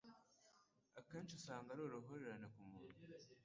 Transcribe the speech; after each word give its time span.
akenshi 0.99 1.33
usanga 1.39 1.67
ari 1.71 1.81
uruhurirane 1.83 2.47
ku 2.53 2.59
muntu. 2.69 2.97